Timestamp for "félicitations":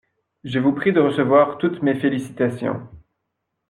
1.93-2.81